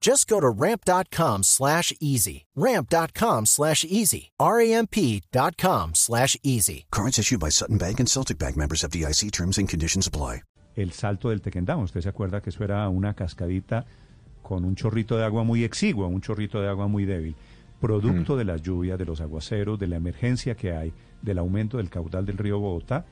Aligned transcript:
Just 0.00 0.28
go 0.28 0.40
to 0.40 0.48
ramp.com 0.48 1.42
slash 1.42 1.92
easy. 2.00 2.46
Ramp.com 2.54 3.46
slash 3.46 3.84
easy. 3.84 4.30
R-A-M-P.com 4.38 5.94
slash 5.94 6.36
easy. 6.42 6.86
Cards 6.90 7.18
issued 7.18 7.40
by 7.40 7.50
Sutton 7.50 7.78
Bank 7.78 7.98
and 8.00 8.08
Celtic 8.08 8.38
Bank 8.38 8.56
members 8.56 8.84
of 8.84 8.90
DIC 8.90 9.30
terms 9.32 9.58
and 9.58 9.68
conditions 9.68 10.06
apply. 10.06 10.42
El 10.76 10.92
salto 10.92 11.30
del 11.30 11.40
Tequendama, 11.40 11.82
usted 11.82 12.02
se 12.02 12.08
acuerda 12.08 12.40
que 12.40 12.50
eso 12.50 12.62
era 12.62 12.88
una 12.88 13.12
cascadita 13.14 13.84
con 14.42 14.64
un 14.64 14.76
chorrito 14.76 15.16
de 15.16 15.24
agua 15.24 15.42
muy 15.42 15.64
exiguo, 15.64 16.06
un 16.06 16.20
chorrito 16.20 16.60
de 16.62 16.68
agua 16.68 16.86
muy 16.86 17.04
débil, 17.04 17.34
producto 17.80 18.36
de 18.36 18.44
las 18.44 18.62
lluvias, 18.62 18.96
de 18.96 19.04
los 19.04 19.20
aguaceros, 19.20 19.78
de 19.80 19.88
la 19.88 19.96
emergencia 19.96 20.54
que 20.54 20.72
hay, 20.72 20.92
del 21.20 21.38
aumento 21.38 21.78
del 21.78 21.90
caudal 21.90 22.24
del 22.24 22.38
río 22.38 22.60
Bogotá, 22.60 23.06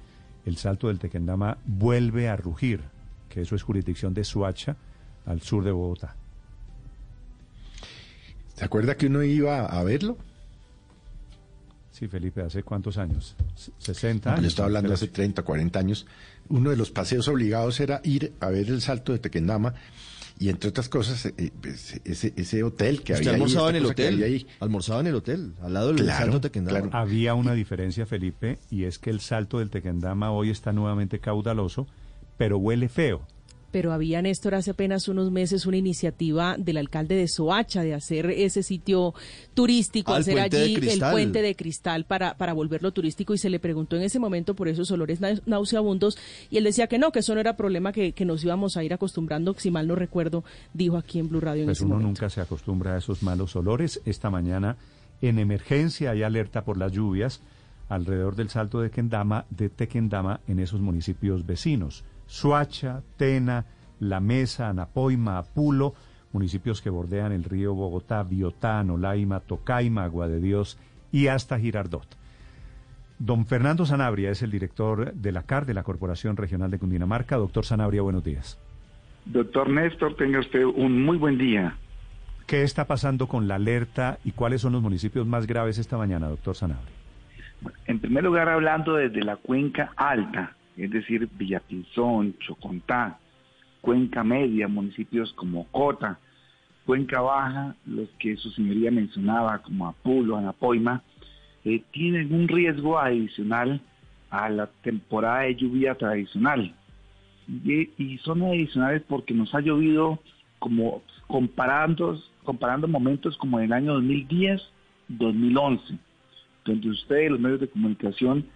el 0.45 0.57
salto 0.59 0.87
del 0.87 1.01
Tequendama 1.01 1.59
vuelve 1.65 2.29
a 2.29 2.37
rugir, 2.37 2.83
que 3.29 3.41
eso 3.41 3.57
es 3.57 3.65
jurisdicción 3.65 4.15
de 4.15 4.23
Suacha, 4.23 4.77
al 5.25 5.43
sur 5.43 5.65
de 5.65 5.73
Bogotá. 5.73 6.15
¿Se 8.57 8.65
acuerda 8.65 8.97
que 8.97 9.07
uno 9.07 9.23
iba 9.23 9.67
a 9.67 9.83
verlo? 9.85 10.17
Sí, 11.93 12.09
Felipe, 12.09 12.43
¿hace 12.43 12.63
cuántos 12.63 12.99
años? 12.99 13.37
¿60 13.81 14.27
años? 14.27 14.43
Yo 14.43 14.49
estaba 14.49 14.67
hablando 14.67 14.93
hace 14.93 15.09
30, 15.09 15.43
40 15.43 15.79
años. 15.79 16.07
Uno 16.49 16.71
de 16.71 16.77
los 16.77 16.91
paseos 16.91 17.27
obligados 17.29 17.81
era 17.81 18.01
ir 18.05 18.35
a 18.41 18.49
ver 18.51 18.69
el 18.69 18.83
salto 18.83 19.13
de 19.13 19.19
Tequendama 19.19 19.75
y 20.39 20.51
entre 20.51 20.69
otras 20.69 20.91
cosas 20.91 21.25
eh, 21.25 21.51
pues, 21.63 21.99
ese, 22.05 22.35
ese 22.37 22.63
hotel 22.63 23.03
que 23.03 23.15
¿Usted 23.15 23.29
había 23.29 23.33
almorzaba 23.35 23.69
ahí, 23.69 23.77
en 23.77 23.77
el 23.77 23.87
hotel? 23.87 24.15
había 24.15 24.27
ahí. 24.27 24.47
Almorzaba 24.61 25.01
en 25.01 25.07
el 25.07 25.15
hotel, 25.15 25.55
al 25.63 25.73
lado 25.73 25.89
del 25.89 25.97
Claro, 26.05 26.19
Salto 26.25 26.41
Tequendama. 26.43 26.81
claro. 26.83 26.97
Había 26.99 27.33
una 27.35 27.55
diferencia, 27.55 28.05
Felipe, 28.05 28.59
y 28.71 28.85
es 28.85 28.99
que 28.99 29.09
el 29.09 29.21
salto 29.21 29.59
del 29.61 29.71
Tequendama 29.71 30.31
hoy 30.33 30.51
está 30.51 30.73
nuevamente 30.73 31.19
caudaloso, 31.19 31.87
pero 32.37 32.59
huele 32.59 32.91
feo. 32.91 33.23
Pero 33.77 33.93
había, 33.93 34.23
Néstor, 34.23 34.55
hace 34.55 34.71
apenas 34.71 35.07
unos 35.07 35.31
meses 35.31 35.67
una 35.67 35.77
iniciativa 35.77 36.57
del 36.59 36.79
alcalde 36.79 37.15
de 37.15 37.29
Soacha 37.29 37.83
de 37.83 37.93
hacer 37.93 38.31
ese 38.31 38.63
sitio 38.63 39.13
turístico, 39.53 40.15
Ah, 40.15 40.17
hacer 40.17 40.41
allí 40.41 40.77
el 40.77 40.99
puente 41.01 41.43
de 41.43 41.55
cristal 41.55 42.07
para, 42.07 42.39
para 42.39 42.55
volverlo 42.55 42.91
turístico 42.93 43.35
y 43.35 43.39
se 43.39 43.51
le 43.51 43.59
preguntó 43.61 43.97
en 43.97 44.03
ese 44.03 44.19
momento 44.19 44.55
por 44.55 44.69
esos 44.69 44.91
olores 44.93 45.21
nau- 45.21 45.43
nauseabundos 45.45 46.17
y 46.51 46.57
él 46.57 46.65
decía 46.65 46.87
que 46.87 46.97
no, 46.97 47.13
que 47.13 47.19
eso 47.19 47.35
no 47.35 47.41
era 47.43 47.55
problema, 47.59 47.93
que, 47.93 48.13
que 48.13 48.25
nos 48.25 48.43
íbamos 48.43 48.79
a 48.79 48.83
ir 48.83 48.95
acostumbrando, 48.95 49.55
si 49.59 49.71
mal 49.71 49.87
no 49.87 49.95
recuerdo, 49.95 50.43
dijo 50.73 50.97
aquí 50.97 51.19
en 51.19 51.29
Blue 51.29 51.41
Radio 51.41 51.61
en 51.61 51.67
Pues 51.67 51.77
ese 51.77 51.85
uno 51.85 51.97
momento. 51.97 52.09
nunca 52.23 52.31
se 52.31 52.41
acostumbra 52.41 52.95
a 52.95 52.97
esos 52.97 53.23
malos 53.23 53.55
olores. 53.57 54.01
Esta 54.07 54.31
mañana, 54.31 54.79
en 55.21 55.39
emergencia, 55.39 56.13
hay 56.13 56.23
alerta 56.23 56.65
por 56.65 56.79
las 56.79 56.93
lluvias 56.93 57.43
alrededor 57.91 58.37
del 58.37 58.49
salto 58.49 58.81
de 58.81 58.89
Tequendama, 58.89 59.45
de 59.51 59.69
Tequendama 59.69 60.41
en 60.49 60.61
esos 60.61 60.81
municipios 60.81 61.45
vecinos. 61.45 62.05
Suacha, 62.27 63.03
Tena, 63.17 63.65
La 64.01 64.21
Mesa, 64.21 64.69
Anapoima, 64.69 65.39
Apulo, 65.39 65.95
municipios 66.33 66.83
que 66.83 66.91
bordean 66.91 67.33
el 67.33 67.45
río 67.45 67.75
Bogotá, 67.75 68.23
Biotá, 68.23 68.83
Nolaima, 68.85 69.41
Tocaima, 69.41 70.05
Agua 70.05 70.29
de 70.29 70.41
Dios 70.41 70.79
y 71.13 71.29
hasta 71.29 71.59
Girardot. 71.59 72.07
Don 73.19 73.47
Fernando 73.47 73.87
Sanabria 73.87 74.31
es 74.31 74.43
el 74.43 74.51
director 74.51 75.15
de 75.15 75.33
la 75.33 75.45
CAR, 75.45 75.65
de 75.65 75.73
la 75.73 75.83
Corporación 75.83 76.37
Regional 76.37 76.71
de 76.71 76.79
Cundinamarca. 76.79 77.37
Doctor 77.37 77.65
Sanabria, 77.65 78.03
buenos 78.03 78.23
días. 78.23 78.59
Doctor 79.25 79.71
Néstor, 79.71 80.17
tenga 80.17 80.41
usted 80.41 80.65
un 80.65 81.03
muy 81.03 81.17
buen 81.17 81.39
día. 81.39 81.77
¿Qué 82.47 82.63
está 82.63 82.85
pasando 82.87 83.27
con 83.27 83.49
la 83.49 83.57
alerta 83.57 84.19
y 84.23 84.33
cuáles 84.33 84.61
son 84.61 84.73
los 84.73 84.83
municipios 84.83 85.27
más 85.27 85.47
graves 85.47 85.79
esta 85.79 85.97
mañana, 85.97 86.29
doctor 86.29 86.55
Sanabria? 86.55 86.95
En 87.87 87.99
primer 87.99 88.23
lugar, 88.23 88.49
hablando 88.49 88.95
desde 88.95 89.23
la 89.23 89.37
cuenca 89.37 89.93
alta, 89.97 90.55
es 90.77 90.91
decir, 90.91 91.29
Villapinzón, 91.39 92.37
Chocontá, 92.39 93.19
cuenca 93.81 94.23
media, 94.25 94.69
municipios 94.69 95.33
como 95.35 95.67
Cota, 95.69 96.19
cuenca 96.85 97.21
baja, 97.21 97.75
los 97.87 98.09
que 98.19 98.37
su 98.37 98.51
señoría 98.51 98.91
mencionaba 98.91 99.59
como 99.59 99.89
Apulo, 99.89 100.37
Anapoima, 100.37 101.03
eh, 101.65 101.83
tienen 101.91 102.33
un 102.33 102.47
riesgo 102.47 102.99
adicional 102.99 103.81
a 104.31 104.49
la 104.49 104.67
temporada 104.83 105.41
de 105.41 105.57
lluvia 105.57 105.95
tradicional. 105.95 106.75
Y, 107.65 108.19
son 108.19 108.43
adicionales 108.43 109.03
porque 109.09 109.35
nos 109.35 109.55
ha 109.55 109.61
llovido 109.61 110.21
como 110.59 111.03
comparando, 111.27 112.21
comparando 112.45 112.89
momentos 112.89 113.37
como 113.37 113.59
en 113.59 113.67
el 113.67 113.73
año 113.73 113.95
2010, 113.95 114.63
2011, 115.09 115.99
donde 116.65 116.89
ustedes, 116.89 117.31
los 117.31 117.41
medios 117.41 117.61
de 117.61 117.69
comunicación, 117.69 118.47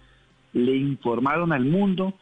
le 0.53 0.75
informaron 0.75 1.53
al 1.53 1.65
mundo 1.65 2.13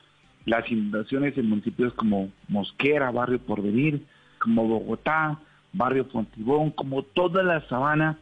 las 0.45 0.69
inundaciones 0.71 1.37
en 1.37 1.49
municipios 1.49 1.93
como 1.93 2.31
Mosquera, 2.47 3.11
Barrio 3.11 3.39
Porvenir, 3.39 4.05
como 4.39 4.67
Bogotá, 4.67 5.39
Barrio 5.73 6.05
Fontibón, 6.05 6.71
como 6.71 7.03
toda 7.03 7.43
la 7.43 7.61
sabana 7.67 8.17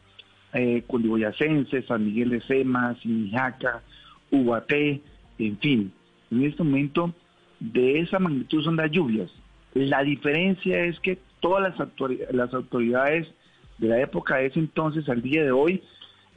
eh, 0.52 0.82
cundiboyacense, 0.86 1.82
San 1.82 2.04
Miguel 2.04 2.30
de 2.30 2.40
Sema, 2.42 2.94
Sinijaca, 3.02 3.82
Ubaté, 4.30 5.00
en 5.38 5.58
fin. 5.58 5.92
En 6.30 6.44
este 6.44 6.62
momento, 6.62 7.14
de 7.60 8.00
esa 8.00 8.18
magnitud 8.18 8.62
son 8.62 8.76
las 8.76 8.90
lluvias. 8.90 9.30
La 9.74 10.02
diferencia 10.02 10.84
es 10.84 10.98
que 11.00 11.18
todas 11.40 11.74
las 12.32 12.54
autoridades 12.54 13.28
de 13.78 13.88
la 13.88 14.00
época 14.00 14.36
de 14.36 14.46
ese 14.46 14.58
entonces 14.58 15.08
al 15.08 15.22
día 15.22 15.44
de 15.44 15.52
hoy 15.52 15.82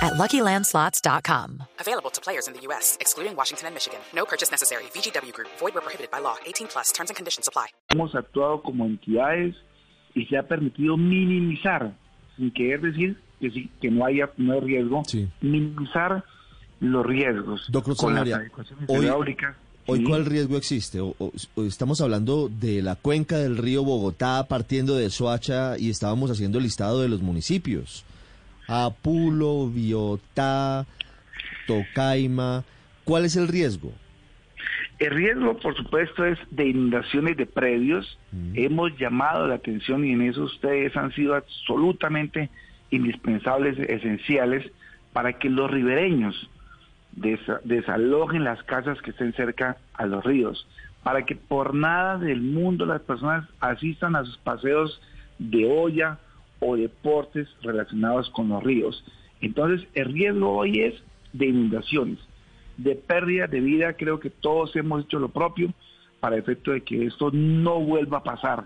at 0.00 0.14
LuckyLandSlots.com. 0.14 1.62
Available 1.80 2.10
to 2.10 2.20
players 2.20 2.46
in 2.48 2.54
the 2.54 2.60
U.S., 2.68 2.96
excluding 3.00 3.34
Washington 3.36 3.66
and 3.68 3.74
Michigan. 3.74 3.98
No 4.14 4.24
purchase 4.24 4.50
necessary. 4.50 4.84
VGW 4.94 5.32
Group, 5.32 5.48
void 5.58 5.74
where 5.74 5.82
prohibited 5.82 6.10
by 6.10 6.20
law. 6.20 6.36
18 6.46 6.68
plus 6.68 6.92
terms 6.92 7.10
and 7.10 7.16
conditions 7.16 7.48
apply. 7.48 7.66
hemos 7.90 8.14
actuado 8.14 8.62
como 8.62 8.84
entidades 8.86 9.54
y 10.14 10.24
se 10.26 10.36
ha 10.36 10.42
permitido 10.42 10.96
minimizar, 10.96 11.92
sin 12.36 12.50
querer 12.52 12.80
decir 12.80 13.16
que 13.40 13.50
sí, 13.50 13.70
que 13.80 13.90
no 13.90 14.04
haya 14.04 14.30
no 14.36 14.54
hay 14.54 14.60
riesgo, 14.60 15.02
Sí. 15.06 15.28
minimizar 15.40 16.24
los 16.80 17.04
riesgos 17.06 17.66
Doctor 17.70 17.96
con 17.96 18.10
las 18.14 18.20
Sanabria, 18.20 18.36
adecuaciones 18.36 18.84
hoy- 18.88 19.04
hidráulicas. 19.04 19.56
Hoy, 19.90 20.00
Sí. 20.00 20.04
¿cuál 20.04 20.26
riesgo 20.26 20.56
existe? 20.58 21.00
O- 21.00 21.14
o- 21.18 21.32
o 21.54 21.62
estamos 21.64 22.00
hablando 22.02 22.48
de 22.50 22.82
la 22.82 22.94
cuenca 22.96 23.38
del 23.38 23.56
río 23.56 23.84
Bogotá 23.84 24.44
partiendo 24.46 24.94
de 24.96 25.08
Soacha 25.08 25.78
y 25.78 25.88
estábamos 25.88 26.30
haciendo 26.30 26.58
el 26.58 26.64
listado 26.64 27.00
de 27.00 27.08
los 27.08 27.22
municipios. 27.22 28.04
Apulo, 28.68 29.68
Biotá, 29.68 30.86
Tocaima. 31.66 32.64
¿Cuál 33.04 33.24
es 33.24 33.36
el 33.36 33.48
riesgo? 33.48 33.92
El 34.98 35.10
riesgo, 35.12 35.56
por 35.58 35.76
supuesto, 35.76 36.24
es 36.24 36.38
de 36.50 36.68
inundaciones 36.68 37.36
de 37.36 37.46
predios. 37.46 38.18
Hemos 38.54 38.96
llamado 38.98 39.46
la 39.46 39.54
atención 39.54 40.04
y 40.04 40.12
en 40.12 40.22
eso 40.22 40.42
ustedes 40.42 40.96
han 40.96 41.12
sido 41.12 41.34
absolutamente 41.34 42.50
indispensables, 42.90 43.78
esenciales, 43.78 44.70
para 45.12 45.34
que 45.34 45.48
los 45.48 45.70
ribereños 45.70 46.50
desa- 47.16 47.60
desalojen 47.64 48.44
las 48.44 48.62
casas 48.64 49.00
que 49.02 49.10
estén 49.10 49.32
cerca 49.34 49.76
a 49.94 50.06
los 50.06 50.24
ríos, 50.24 50.66
para 51.02 51.24
que 51.24 51.36
por 51.36 51.74
nada 51.74 52.18
del 52.18 52.40
mundo 52.42 52.84
las 52.84 53.00
personas 53.02 53.48
asistan 53.60 54.16
a 54.16 54.24
sus 54.24 54.36
paseos 54.38 55.00
de 55.38 55.64
olla 55.66 56.18
o 56.60 56.76
deportes 56.76 57.48
relacionados 57.62 58.30
con 58.30 58.48
los 58.48 58.62
ríos. 58.62 59.04
Entonces, 59.40 59.86
el 59.94 60.12
riesgo 60.12 60.50
hoy 60.50 60.80
es 60.80 60.94
de 61.32 61.46
inundaciones, 61.46 62.18
de 62.76 62.94
pérdida 62.94 63.46
de 63.46 63.60
vida. 63.60 63.92
Creo 63.94 64.18
que 64.20 64.30
todos 64.30 64.74
hemos 64.76 65.04
hecho 65.04 65.18
lo 65.18 65.28
propio 65.28 65.72
para 66.20 66.36
efecto 66.36 66.72
de 66.72 66.82
que 66.82 67.06
esto 67.06 67.30
no 67.32 67.80
vuelva 67.80 68.18
a 68.18 68.24
pasar, 68.24 68.64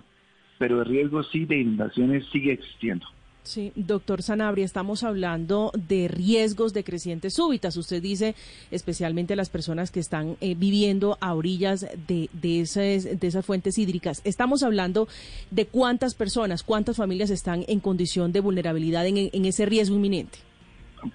pero 0.59 0.81
el 0.81 0.87
riesgo 0.87 1.23
sí 1.25 1.45
de 1.45 1.59
inundaciones 1.59 2.25
sigue 2.33 2.53
existiendo. 2.53 3.07
Sí, 3.45 3.73
doctor 3.75 4.23
Sanabria, 4.23 4.65
estamos 4.65 5.03
hablando 5.03 5.73
de 5.75 6.07
riesgos 6.07 6.73
de 6.73 6.85
crecientes 6.85 7.35
súbitas. 7.35 7.77
Usted 7.77 8.01
dice 8.01 8.37
especialmente 8.71 9.35
las 9.35 9.51
personas 9.51 9.91
que 9.91 9.99
están 9.99 10.37
eh, 10.41 10.55
viviendo 10.57 11.19
a 11.21 11.35
orillas 11.35 11.87
de, 12.07 12.31
de, 12.33 12.61
esas, 12.61 13.19
de 13.19 13.27
esas 13.27 13.45
fuentes 13.45 13.79
hídricas. 13.79 14.23
Estamos 14.25 14.63
hablando 14.63 15.09
de 15.51 15.67
cuántas 15.67 16.15
personas, 16.15 16.63
cuántas 16.63 16.97
familias 16.97 17.31
están 17.31 17.65
en 17.67 17.81
condición 17.81 18.31
de 18.33 18.41
vulnerabilidad 18.41 19.07
en, 19.07 19.17
en 19.33 19.45
ese 19.45 19.67
riesgo 19.67 19.97
inminente. 19.97 20.39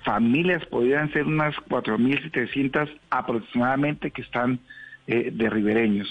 Familias 0.04 0.66
podrían 0.66 1.10
ser 1.14 1.24
unas 1.24 1.56
4.700 1.70 2.90
aproximadamente 3.10 4.12
que 4.12 4.22
están 4.22 4.60
eh, 5.08 5.32
de 5.32 5.50
ribereños. 5.50 6.08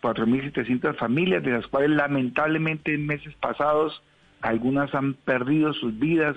4.700 0.00 0.96
familias, 0.96 1.42
de 1.42 1.50
las 1.50 1.66
cuales 1.66 1.90
lamentablemente 1.90 2.94
en 2.94 3.04
meses 3.04 3.34
pasados 3.34 4.02
algunas 4.40 4.94
han 4.94 5.14
perdido 5.14 5.72
sus 5.74 5.98
vidas, 5.98 6.36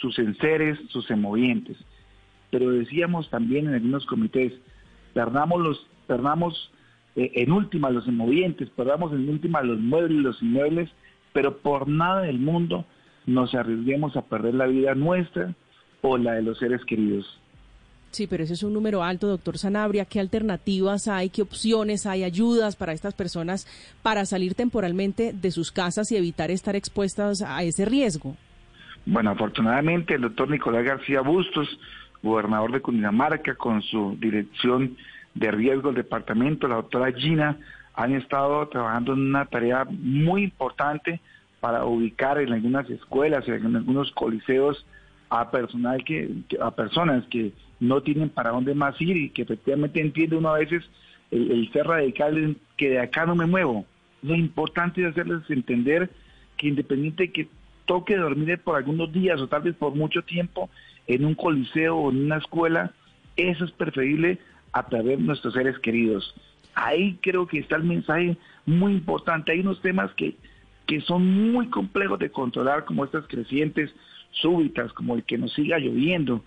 sus 0.00 0.18
enseres, 0.18 0.78
sus 0.88 1.10
emovientes. 1.10 1.76
Pero 2.50 2.70
decíamos 2.70 3.28
también 3.30 3.66
en 3.68 3.74
algunos 3.74 4.06
comités, 4.06 4.52
perdamos 5.14 5.60
los, 5.60 5.86
perdamos 6.06 6.72
eh, 7.16 7.30
en 7.34 7.52
última 7.52 7.90
los 7.90 8.06
emovientes, 8.08 8.70
perdamos 8.70 9.12
en 9.12 9.28
última 9.28 9.62
los 9.62 9.78
muebles, 9.78 10.18
los 10.18 10.42
inmuebles, 10.42 10.90
pero 11.32 11.58
por 11.58 11.88
nada 11.88 12.22
del 12.22 12.38
mundo 12.38 12.84
nos 13.26 13.54
arriesguemos 13.54 14.16
a 14.16 14.22
perder 14.22 14.54
la 14.54 14.66
vida 14.66 14.94
nuestra 14.94 15.54
o 16.00 16.18
la 16.18 16.32
de 16.32 16.42
los 16.42 16.58
seres 16.58 16.84
queridos. 16.84 17.41
Sí, 18.12 18.26
pero 18.26 18.44
ese 18.44 18.52
es 18.52 18.62
un 18.62 18.74
número 18.74 19.02
alto, 19.02 19.26
doctor 19.26 19.56
Sanabria. 19.56 20.04
¿Qué 20.04 20.20
alternativas 20.20 21.08
hay? 21.08 21.30
¿Qué 21.30 21.40
opciones 21.40 22.04
hay? 22.04 22.24
¿Ayudas 22.24 22.76
para 22.76 22.92
estas 22.92 23.14
personas 23.14 23.66
para 24.02 24.26
salir 24.26 24.54
temporalmente 24.54 25.32
de 25.32 25.50
sus 25.50 25.72
casas 25.72 26.12
y 26.12 26.18
evitar 26.18 26.50
estar 26.50 26.76
expuestas 26.76 27.40
a 27.40 27.62
ese 27.62 27.86
riesgo? 27.86 28.36
Bueno, 29.06 29.30
afortunadamente 29.30 30.14
el 30.14 30.20
doctor 30.20 30.50
Nicolás 30.50 30.84
García 30.84 31.22
Bustos, 31.22 31.66
gobernador 32.22 32.72
de 32.72 32.82
Cundinamarca, 32.82 33.54
con 33.54 33.80
su 33.80 34.14
dirección 34.20 34.98
de 35.34 35.50
riesgo 35.50 35.88
del 35.88 36.02
departamento, 36.02 36.68
la 36.68 36.76
doctora 36.76 37.10
Gina, 37.12 37.56
han 37.94 38.14
estado 38.14 38.68
trabajando 38.68 39.14
en 39.14 39.20
una 39.20 39.46
tarea 39.46 39.86
muy 39.88 40.44
importante 40.44 41.22
para 41.60 41.86
ubicar 41.86 42.38
en 42.38 42.52
algunas 42.52 42.90
escuelas, 42.90 43.48
en 43.48 43.74
algunos 43.74 44.12
coliseos, 44.12 44.84
a 45.32 45.50
personal 45.50 46.04
que, 46.04 46.28
a 46.60 46.70
personas 46.72 47.24
que 47.28 47.52
no 47.80 48.02
tienen 48.02 48.28
para 48.28 48.50
dónde 48.50 48.74
más 48.74 49.00
ir 49.00 49.16
y 49.16 49.30
que 49.30 49.42
efectivamente 49.42 49.98
entiende 49.98 50.36
uno 50.36 50.50
a 50.50 50.58
veces 50.58 50.84
el, 51.30 51.70
ser 51.72 51.86
radical 51.86 52.54
que 52.76 52.90
de 52.90 53.00
acá 53.00 53.24
no 53.24 53.34
me 53.34 53.46
muevo. 53.46 53.86
Lo 54.20 54.34
importante 54.34 55.00
es 55.00 55.08
hacerles 55.08 55.48
entender 55.48 56.10
que 56.58 56.68
independiente 56.68 57.22
de 57.24 57.32
que 57.32 57.48
toque 57.86 58.14
dormir 58.14 58.58
por 58.58 58.76
algunos 58.76 59.10
días 59.10 59.40
o 59.40 59.48
tal 59.48 59.62
vez 59.62 59.74
por 59.74 59.94
mucho 59.94 60.20
tiempo 60.20 60.68
en 61.06 61.24
un 61.24 61.34
coliseo 61.34 61.96
o 61.96 62.10
en 62.10 62.26
una 62.26 62.36
escuela, 62.36 62.92
eso 63.36 63.64
es 63.64 63.72
preferible 63.72 64.38
a 64.72 64.86
perder 64.86 65.18
nuestros 65.18 65.54
seres 65.54 65.78
queridos. 65.78 66.34
Ahí 66.74 67.18
creo 67.22 67.46
que 67.46 67.58
está 67.58 67.76
el 67.76 67.84
mensaje 67.84 68.36
muy 68.66 68.92
importante. 68.92 69.52
Hay 69.52 69.60
unos 69.60 69.80
temas 69.80 70.12
que, 70.12 70.36
que 70.86 71.00
son 71.00 71.52
muy 71.52 71.68
complejos 71.68 72.18
de 72.18 72.30
controlar, 72.30 72.84
como 72.84 73.06
estas 73.06 73.26
crecientes, 73.26 73.94
súbitas, 74.32 74.92
como 74.92 75.14
el 75.14 75.24
que 75.24 75.38
nos 75.38 75.52
siga 75.52 75.78
lloviendo, 75.78 76.42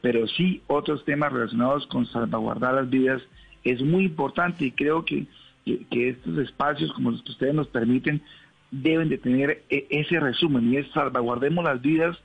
pero 0.00 0.26
sí 0.28 0.62
otros 0.66 1.04
temas 1.04 1.32
relacionados 1.32 1.86
con 1.86 2.06
salvaguardar 2.06 2.74
las 2.74 2.90
vidas 2.90 3.22
es 3.64 3.82
muy 3.82 4.04
importante 4.04 4.66
y 4.66 4.70
creo 4.70 5.04
que, 5.04 5.26
que, 5.64 6.10
estos 6.10 6.38
espacios 6.38 6.92
como 6.92 7.10
los 7.10 7.22
que 7.22 7.32
ustedes 7.32 7.54
nos 7.54 7.68
permiten 7.68 8.22
deben 8.70 9.08
de 9.08 9.18
tener 9.18 9.64
e, 9.68 9.86
ese 9.90 10.20
resumen 10.20 10.72
y 10.72 10.76
es 10.76 10.86
salvaguardemos 10.92 11.64
las 11.64 11.82
vidas 11.82 12.16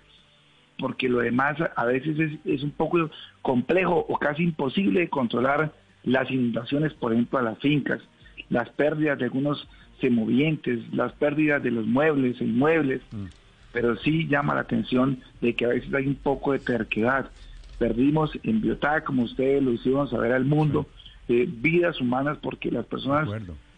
porque 0.78 1.10
lo 1.10 1.20
demás 1.20 1.58
a 1.76 1.86
veces 1.86 2.40
es, 2.46 2.64
un 2.64 2.72
poco 2.72 3.10
complejo 3.42 4.06
o 4.08 4.18
casi 4.18 4.44
imposible 4.44 5.02
de 5.02 5.10
controlar 5.10 5.74
las 6.04 6.30
inundaciones, 6.32 6.94
por 6.94 7.14
ejemplo, 7.14 7.38
a 7.38 7.44
las 7.44 7.60
fincas, 7.60 8.02
las 8.50 8.70
pérdidas 8.70 9.20
de 9.20 9.26
algunos 9.26 9.68
semovientes, 10.00 10.80
las 10.94 11.14
pérdidas 11.14 11.62
de 11.62 11.72
los 11.72 11.86
muebles 11.86 12.42
inmuebles. 12.42 13.02
Mm 13.12 13.41
pero 13.72 13.98
sí 13.98 14.28
llama 14.28 14.56
la 14.56 14.62
atención 14.62 15.20
de 15.42 15.54
que 15.54 15.66
a 15.66 15.70
veces 15.70 15.94
hay 15.94 16.08
un 16.08 16.16
poco 16.16 16.54
de 16.54 16.60
terquedad. 16.60 17.30
Perdimos 17.78 18.32
en 18.44 18.62
Biotá, 18.62 19.04
como 19.04 19.24
ustedes 19.24 19.64
lo 19.64 19.72
hicieron 19.72 20.10
saber 20.10 20.34
al 20.34 20.46
mundo, 20.46 20.88
eh, 21.28 21.48
vidas 21.50 22.00
humanas 22.00 22.38
porque 22.42 22.70
las 22.70 22.86
personas 22.86 23.28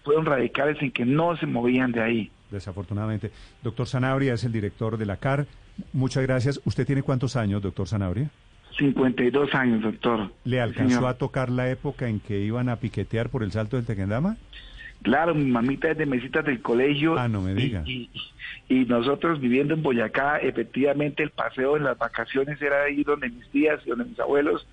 fueron 0.04 0.26
radicales 0.26 0.82
en 0.82 0.92
que 0.92 1.06
no 1.06 1.38
se 1.38 1.46
movían 1.46 1.92
de 1.92 2.02
ahí. 2.02 2.32
Desafortunadamente. 2.52 3.32
Doctor 3.64 3.88
Sanabria 3.88 4.34
es 4.34 4.44
el 4.44 4.52
director 4.52 4.98
de 4.98 5.06
la 5.06 5.18
CAR. 5.18 5.48
Muchas 5.92 6.24
gracias. 6.24 6.62
¿Usted 6.66 6.86
tiene 6.86 7.02
cuántos 7.02 7.36
años, 7.36 7.62
doctor 7.62 7.88
Sanabria? 7.88 8.30
52 8.78 9.54
años, 9.54 9.82
doctor. 9.84 10.32
¿Le 10.44 10.60
alcanzó 10.60 11.08
a 11.08 11.16
tocar 11.16 11.50
la 11.50 11.70
época 11.70 12.08
en 12.08 12.20
que 12.20 12.42
iban 12.42 12.70
a 12.70 12.78
piquetear 12.78 13.30
por 13.30 13.44
el 13.44 13.52
salto 13.52 13.78
del 13.78 13.86
Tequendama? 13.86 14.38
Claro, 15.04 15.36
mi 15.36 15.46
mamita 15.46 15.92
es 15.92 15.98
de 15.98 16.06
mesitas 16.06 16.46
del 16.46 16.62
colegio. 16.62 17.18
Ah, 17.18 17.28
no 17.28 17.42
me 17.42 17.54
diga. 17.54 17.84
Y, 17.86 18.10
nosotros 18.88 19.40
viviendo 19.40 19.76
en 19.76 19.84
Boyacá, 19.84 20.38
efectivamente 20.38 21.22
el 21.22 21.30
paseo 21.30 21.78
en 21.78 21.84
las 21.84 21.98
vacaciones 21.98 22.60
era 22.60 22.84
ahí 22.84 23.04
donde 23.04 23.30
mis 23.30 23.48
tías 23.50 23.80
y 23.86 23.90
donde 23.90 24.06
mis 24.06 24.20
abuelos. 24.20 24.66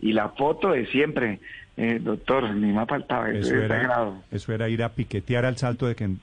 Y 0.00 0.12
la 0.12 0.28
foto 0.28 0.70
de 0.70 0.86
siempre, 0.86 1.40
eh, 1.76 1.98
doctor, 2.00 2.54
ni 2.54 2.72
más 2.72 2.86
faltaba. 2.86 3.30
Eso, 3.30 3.56
era, 3.56 4.12
eso 4.30 4.52
era 4.52 4.68
ir 4.68 4.82
a 4.84 4.90
piquetear 4.90 5.44
al 5.44 5.56
salto, 5.56 5.86
de, 5.86 6.18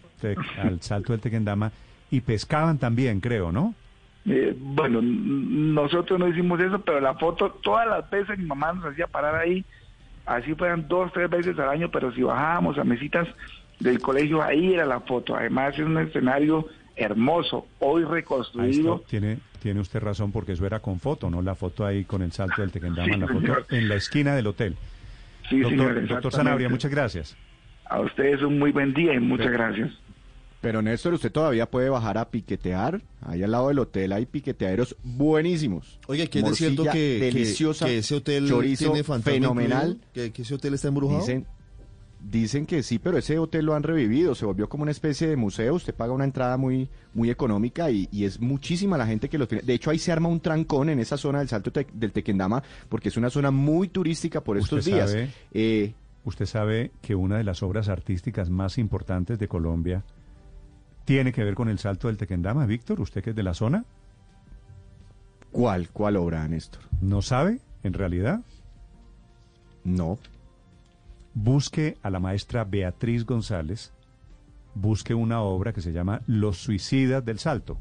al 0.57 0.81
salto 0.81 1.11
del 1.11 1.21
Tequendama 1.21 1.71
y 2.09 2.21
pescaban 2.21 2.77
también, 2.77 3.19
creo, 3.19 3.51
¿no? 3.51 3.73
Eh, 4.27 4.55
bueno, 4.57 5.01
nosotros 5.01 6.19
no 6.19 6.27
hicimos 6.27 6.59
eso, 6.59 6.79
pero 6.79 6.99
la 6.99 7.15
foto, 7.15 7.49
todas 7.61 7.87
las 7.87 8.09
veces 8.09 8.37
mi 8.39 8.45
mamá 8.45 8.73
nos 8.73 8.85
hacía 8.85 9.07
parar 9.07 9.35
ahí 9.35 9.65
así 10.25 10.53
fueran 10.55 10.87
dos, 10.87 11.11
tres 11.13 11.29
veces 11.29 11.57
al 11.59 11.69
año, 11.69 11.89
pero 11.91 12.11
si 12.13 12.23
bajábamos 12.23 12.77
a 12.77 12.83
mesitas 12.83 13.27
del 13.79 13.99
colegio, 13.99 14.41
ahí 14.41 14.73
era 14.73 14.85
la 14.85 14.99
foto. 15.01 15.35
Además 15.35 15.73
es 15.73 15.85
un 15.85 15.97
escenario 15.97 16.67
hermoso, 16.95 17.67
hoy 17.79 18.03
reconstruido. 18.03 19.03
tiene, 19.07 19.39
tiene 19.61 19.81
usted 19.81 19.99
razón 19.99 20.31
porque 20.31 20.53
eso 20.53 20.65
era 20.65 20.79
con 20.79 20.99
foto, 20.99 21.29
¿no? 21.29 21.41
La 21.41 21.55
foto 21.55 21.85
ahí 21.85 22.05
con 22.05 22.21
el 22.21 22.31
salto 22.31 22.61
del 22.61 22.71
Tequendama, 22.71 23.17
la 23.17 23.27
foto 23.27 23.65
en 23.69 23.89
la 23.89 23.95
esquina 23.95 24.35
del 24.35 24.47
hotel. 24.47 24.75
Sí, 25.49 25.59
doctor, 25.59 26.07
doctor 26.07 26.31
Sanabria, 26.31 26.69
muchas 26.69 26.91
gracias. 26.91 27.37
A 27.87 27.99
ustedes 27.99 28.41
un 28.41 28.57
muy 28.57 28.71
buen 28.71 28.93
día 28.93 29.13
y 29.13 29.19
muchas 29.19 29.51
gracias. 29.51 29.91
Pero 30.65 30.81
Néstor, 30.81 31.13
usted 31.13 31.31
todavía 31.31 31.69
puede 31.69 31.89
bajar 31.89 32.17
a 32.17 32.31
piquetear. 32.31 32.99
Ahí 33.21 33.43
al 33.43 33.51
lado 33.51 33.67
del 33.67 33.77
hotel 33.77 34.11
hay 34.13 34.25
piqueteaderos 34.25 34.95
buenísimos. 35.03 35.99
Oye, 36.07 36.27
¿quién 36.27 36.47
es 36.47 36.57
cierto 36.57 36.85
que, 36.85 37.19
deliciosa, 37.19 37.85
que, 37.85 37.99
ese 37.99 38.15
hotel 38.15 38.51
tiene 38.75 39.03
fenomenal. 39.03 40.01
¿Que, 40.11 40.33
ese 40.35 40.55
hotel 40.55 40.73
está 40.73 40.87
embrujado? 40.87 41.19
Dicen, 41.19 41.45
dicen 42.19 42.65
que 42.65 42.81
sí, 42.81 42.97
pero 42.97 43.19
ese 43.19 43.37
hotel 43.37 43.63
lo 43.65 43.75
han 43.75 43.83
revivido. 43.83 44.33
Se 44.33 44.43
volvió 44.43 44.67
como 44.67 44.81
una 44.81 44.91
especie 44.91 45.27
de 45.27 45.35
museo. 45.35 45.75
Usted 45.75 45.93
paga 45.93 46.13
una 46.13 46.23
entrada 46.23 46.57
muy, 46.57 46.89
muy 47.13 47.29
económica 47.29 47.91
y, 47.91 48.07
es 48.25 48.39
muchísima 48.39 48.97
la 48.97 49.05
gente 49.05 49.29
que 49.29 49.37
los 49.37 49.47
tiene. 49.47 49.63
De 49.63 49.75
hecho, 49.75 49.91
ahí 49.91 49.99
se 49.99 50.11
arma 50.11 50.29
un 50.29 50.39
trancón 50.39 50.89
en 50.89 50.97
esa 50.97 51.15
zona 51.15 51.37
del 51.37 51.47
Salto 51.47 51.71
del 51.93 52.11
Tequendama 52.11 52.63
porque 52.89 53.09
es 53.09 53.17
una 53.17 53.29
zona 53.29 53.51
muy 53.51 53.87
turística 53.87 54.41
por 54.41 54.57
estos 54.57 54.83
días. 54.83 55.15
Eh, 55.53 55.93
usted 56.23 56.47
sabe 56.47 56.89
que 57.03 57.13
una 57.13 57.37
de 57.37 57.43
las 57.43 57.61
obras 57.61 57.87
artísticas 57.87 58.49
más 58.49 58.79
importantes 58.79 59.37
de 59.37 59.47
Colombia 59.47 60.03
tiene 61.05 61.31
que 61.31 61.43
ver 61.43 61.55
con 61.55 61.69
el 61.69 61.79
salto 61.79 62.07
del 62.07 62.17
Tequendama, 62.17 62.65
Víctor, 62.65 62.99
usted 62.99 63.23
que 63.23 63.29
es 63.29 63.35
de 63.35 63.43
la 63.43 63.53
zona. 63.53 63.85
¿Cuál? 65.51 65.89
¿Cuál 65.89 66.17
obra, 66.17 66.47
Néstor? 66.47 66.81
¿No 66.99 67.21
sabe, 67.21 67.59
en 67.83 67.93
realidad? 67.93 68.41
No. 69.83 70.19
Busque 71.33 71.97
a 72.01 72.09
la 72.09 72.19
maestra 72.19 72.63
Beatriz 72.63 73.25
González, 73.25 73.93
busque 74.73 75.13
una 75.13 75.41
obra 75.41 75.71
que 75.71 75.81
se 75.81 75.93
llama 75.93 76.21
Los 76.27 76.57
Suicidas 76.57 77.23
del 77.23 77.39
Salto. 77.39 77.77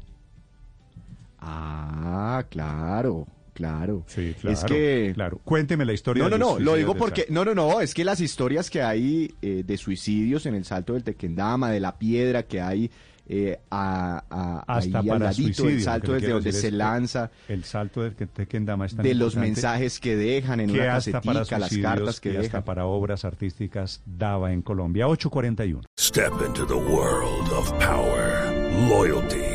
Ah, 1.39 2.45
claro. 2.49 3.27
Claro. 3.53 4.03
Sí, 4.07 4.35
claro. 4.39 4.53
Es 4.53 4.63
que. 4.65 5.11
Claro. 5.15 5.39
Cuénteme 5.45 5.85
la 5.85 5.93
historia. 5.93 6.23
No, 6.23 6.29
no, 6.29 6.37
no. 6.37 6.59
Lo 6.59 6.75
digo 6.75 6.93
porque. 6.93 7.25
No, 7.29 7.45
no, 7.45 7.55
no. 7.55 7.79
Es 7.79 7.93
que 7.93 8.03
las 8.03 8.19
historias 8.19 8.69
que 8.69 8.81
hay 8.81 9.33
eh, 9.41 9.63
de 9.65 9.77
suicidios 9.77 10.45
en 10.45 10.55
el 10.55 10.65
salto 10.65 10.91
del 10.91 11.05
Tequendama, 11.05 11.71
de 11.71 11.79
la 11.79 11.97
piedra 11.97 12.43
que 12.43 12.59
hay 12.59 12.91
eh, 13.27 13.59
a, 13.71 14.63
hasta 14.67 15.01
para 15.01 15.31
el 15.31 15.81
salto 15.81 16.13
desde 16.13 16.29
donde 16.29 16.51
se 16.51 16.71
lanza, 16.71 17.31
el 17.47 17.63
salto 17.63 18.03
del 18.03 18.15
que 18.15 18.27
Tequendama 18.27 18.87
de 18.87 19.15
los 19.15 19.35
mensajes 19.35 19.99
que 19.99 20.15
dejan 20.15 20.59
en 20.59 20.71
una 20.71 20.95
hasta 20.95 21.21
casetica, 21.21 21.59
las 21.59 21.77
cartas 21.77 22.19
que, 22.19 22.37
hasta 22.37 22.63
para 22.63 22.85
obras 22.85 23.25
artísticas 23.25 24.01
daba 24.05 24.51
en 24.51 24.61
Colombia. 24.61 25.07
841. 25.07 25.81
Step 25.97 26.33
into 26.45 26.65
the 26.65 26.75
world 26.75 27.49
of 27.51 27.71
power, 27.79 28.51
loyalty 28.89 29.54